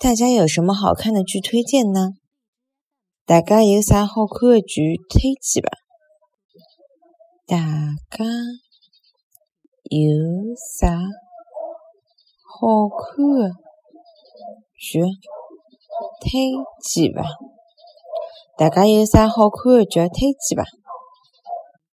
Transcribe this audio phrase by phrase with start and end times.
[0.00, 2.12] 大家有什么好看的剧推荐呢？
[3.26, 5.70] 大家有啥好看的剧推荐吧？
[7.44, 8.24] 大家
[9.90, 11.00] 有啥
[12.44, 13.50] 好看的
[14.76, 15.02] 剧
[16.20, 16.30] 推
[16.80, 17.24] 荐吧？
[18.56, 20.62] 大家有啥好看的剧推荐吧？